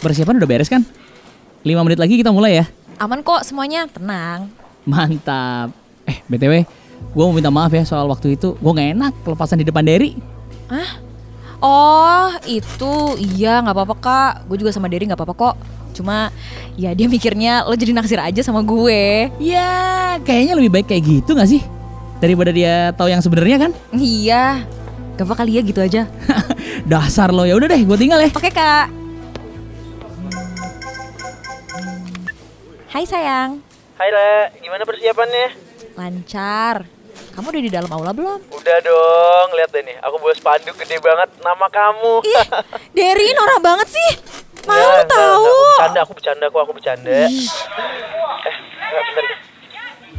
[0.00, 0.82] Persiapan udah beres kan?
[1.60, 2.66] 5 menit lagi kita mulai ya.
[2.96, 4.48] Aman kok semuanya, tenang.
[4.88, 5.72] Mantap.
[6.08, 6.64] Eh, BTW,
[7.12, 8.56] gue mau minta maaf ya soal waktu itu.
[8.56, 10.16] Gue gak enak kelepasan di depan Derry.
[10.72, 10.90] Hah?
[11.60, 14.32] Oh, itu iya nggak apa-apa kak.
[14.48, 15.54] Gue juga sama Derry nggak apa-apa kok.
[15.92, 16.32] Cuma
[16.80, 19.28] ya dia mikirnya lo jadi naksir aja sama gue.
[19.36, 21.60] Ya, kayaknya lebih baik kayak gitu gak sih?
[22.20, 23.72] Daripada dia tahu yang sebenarnya kan?
[23.92, 24.64] Iya.
[25.20, 26.08] Gak apa kali ya gitu aja.
[26.90, 28.32] Dasar lo ya udah deh, gue tinggal ya.
[28.32, 28.99] Oke kak.
[32.90, 33.62] Hai sayang.
[33.94, 35.46] Hai Le, gimana persiapannya?
[35.94, 36.82] Lancar.
[37.30, 38.42] Kamu udah di dalam aula belum?
[38.50, 42.20] Udah dong, lihat deh nih, aku bawa spanduk gede banget nama kamu.
[42.20, 42.44] Ih,
[42.96, 44.10] Derry norak banget sih.
[44.66, 45.46] Mau Ya, tahu.
[45.46, 47.10] Aku bercanda, aku bercanda kok, aku bercanda.
[47.10, 49.24] Eh, enggak, bentar.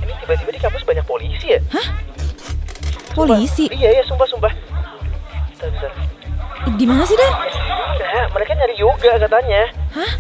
[0.02, 1.60] Ini tiba-tiba di kampus banyak polisi ya?
[3.12, 3.68] Polisi.
[3.68, 4.52] Iya, iya, sumpah, sumpah.
[5.52, 5.92] Bentar, bentar.
[6.72, 7.34] Di mana sih, Dan?
[8.00, 9.62] Enggak, mereka nyari yoga katanya.
[9.92, 10.12] Hah?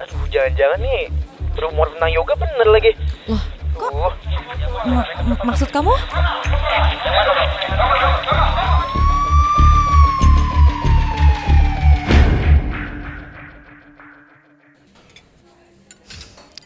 [0.00, 1.00] Aduh, jangan-jangan nih
[1.52, 2.92] berumur tentang yoga bener lagi.
[3.28, 3.42] Loh,
[3.76, 4.12] kok Uh,
[4.88, 5.94] ma- ma- maksud kamu?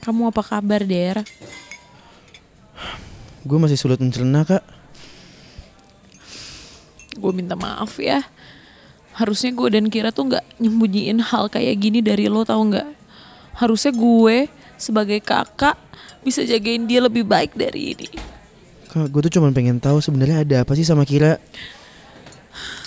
[0.00, 1.26] Kamu apa kabar, Der?
[3.42, 4.62] Gue masih sulit mencerna kak.
[7.18, 8.22] Gue minta maaf ya.
[9.16, 12.86] Harusnya gue dan Kira tuh nggak nyembunyiin hal kayak gini dari lo tau nggak?
[13.56, 14.46] Harusnya gue
[14.76, 15.76] sebagai kakak
[16.24, 18.08] bisa jagain dia lebih baik dari ini.
[18.90, 21.36] Kak, gue tuh cuma pengen tahu sebenarnya ada apa sih sama Kira.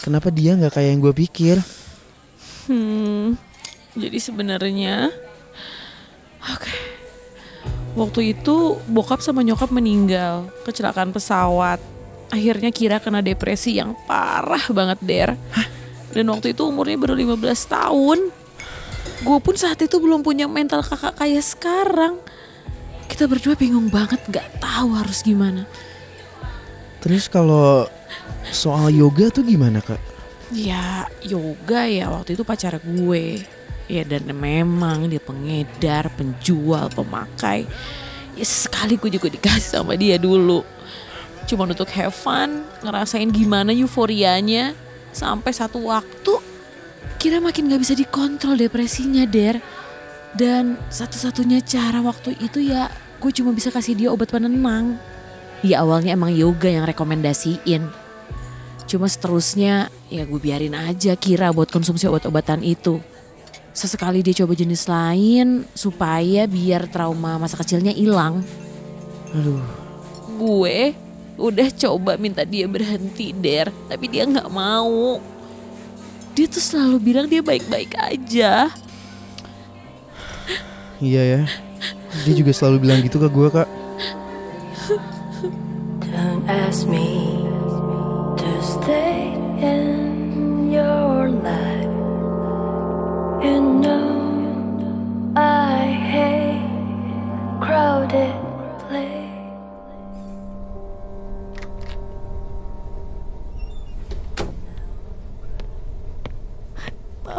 [0.02, 1.58] Kenapa dia nggak kayak yang gue pikir?
[2.66, 3.38] Hmm,
[3.98, 5.10] jadi sebenarnya,
[6.40, 6.76] oke,
[7.98, 11.82] waktu itu bokap sama nyokap meninggal kecelakaan pesawat.
[12.30, 15.30] Akhirnya Kira kena depresi yang parah banget der.
[16.10, 17.38] Dan waktu itu umurnya baru 15
[17.70, 18.20] tahun.
[19.20, 22.16] Gue pun saat itu belum punya mental kakak kayak sekarang.
[23.12, 25.68] Kita berdua bingung banget nggak tahu harus gimana.
[27.04, 27.88] Terus kalau
[28.52, 30.00] soal yoga tuh gimana kak?
[30.50, 33.46] Ya yoga ya waktu itu pacar gue
[33.86, 37.70] Ya dan memang dia pengedar, penjual, pemakai
[38.34, 40.66] Ya sekali gue juga dikasih sama dia dulu
[41.46, 44.74] Cuma untuk have fun, ngerasain gimana euforianya
[45.14, 46.42] Sampai satu waktu
[47.20, 49.60] kira makin gak bisa dikontrol depresinya Der
[50.30, 52.88] Dan satu-satunya cara waktu itu ya
[53.20, 54.96] gue cuma bisa kasih dia obat penenang
[55.66, 58.10] Ya awalnya emang yoga yang rekomendasiin
[58.90, 62.98] Cuma seterusnya ya gue biarin aja Kira buat konsumsi obat-obatan itu.
[63.70, 68.42] Sesekali dia coba jenis lain supaya biar trauma masa kecilnya hilang.
[69.30, 69.62] Aduh,
[70.42, 70.98] Gue
[71.38, 75.22] udah coba minta dia berhenti der, tapi dia nggak mau.
[76.40, 78.72] Dia tuh selalu bilang dia baik-baik aja.
[81.04, 81.42] iya ya.
[82.24, 83.68] Dia juga selalu bilang gitu ke gue kak.
[86.00, 87.44] Don't ask me
[88.40, 91.92] to stay in your life.
[93.44, 94.08] You know
[95.36, 96.64] I hate
[97.60, 98.49] crowded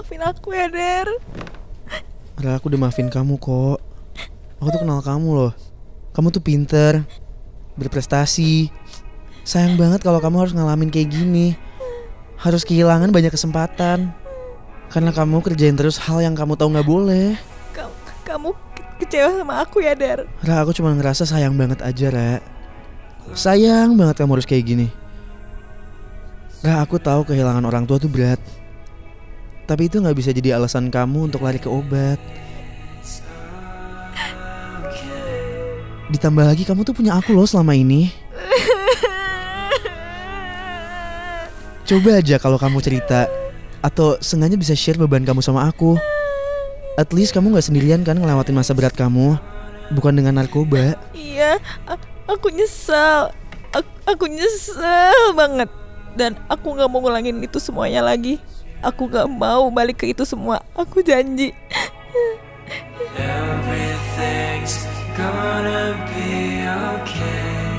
[0.00, 1.12] Maafin aku ya, Der.
[2.40, 3.84] Ra, aku udah maafin kamu kok.
[4.56, 5.52] Aku tuh kenal kamu loh.
[6.16, 7.04] Kamu tuh pinter,
[7.76, 8.72] berprestasi.
[9.44, 11.52] Sayang banget kalau kamu harus ngalamin kayak gini.
[12.40, 14.08] Harus kehilangan banyak kesempatan.
[14.88, 17.36] Karena kamu kerjain terus hal yang kamu tahu nggak boleh.
[17.76, 17.92] Kamu,
[18.24, 20.24] kamu ke- kecewa sama aku ya, Der.
[20.40, 22.40] Ra, aku cuma ngerasa sayang banget aja, Ra.
[23.36, 24.88] Sayang banget kamu harus kayak gini.
[26.64, 28.40] Ra, aku tahu kehilangan orang tua tuh berat.
[29.70, 32.18] Tapi itu nggak bisa jadi alasan kamu untuk lari ke obat.
[36.10, 38.10] Ditambah lagi kamu tuh punya aku loh selama ini.
[41.86, 43.30] Coba aja kalau kamu cerita
[43.78, 45.94] atau sengaja bisa share beban kamu sama aku.
[46.98, 49.38] At least kamu nggak sendirian kan ngelewatin masa berat kamu.
[49.94, 50.98] Bukan dengan narkoba.
[51.14, 51.62] Iya,
[52.26, 53.30] aku nyesel.
[53.70, 55.70] Aku, aku nyesel banget.
[56.18, 58.42] Dan aku gak mau ngulangin itu semuanya lagi.
[58.80, 60.64] Aku gak mau balik ke itu semua.
[60.72, 61.52] Aku janji.
[63.20, 67.69] Everything's gonna be okay.